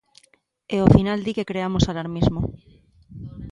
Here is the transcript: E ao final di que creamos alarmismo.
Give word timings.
E 0.73 0.75
ao 0.79 0.91
final 0.95 1.19
di 1.25 1.31
que 1.37 1.47
creamos 1.49 1.83
alarmismo. 1.85 2.41